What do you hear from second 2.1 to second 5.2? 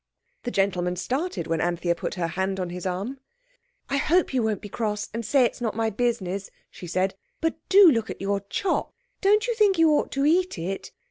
her hand on his arm. "I hope you won't be cross